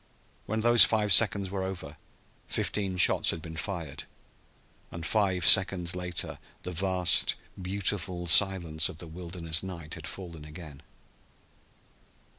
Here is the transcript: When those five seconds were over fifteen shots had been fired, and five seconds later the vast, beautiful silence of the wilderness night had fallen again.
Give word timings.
When 0.47 0.61
those 0.61 0.83
five 0.83 1.13
seconds 1.13 1.51
were 1.51 1.61
over 1.63 1.95
fifteen 2.47 2.97
shots 2.97 3.29
had 3.29 3.39
been 3.39 3.55
fired, 3.55 4.05
and 4.89 5.05
five 5.05 5.45
seconds 5.45 5.95
later 5.95 6.39
the 6.63 6.71
vast, 6.71 7.35
beautiful 7.61 8.25
silence 8.25 8.89
of 8.89 8.97
the 8.97 9.05
wilderness 9.05 9.61
night 9.61 9.93
had 9.93 10.07
fallen 10.07 10.43
again. 10.43 10.81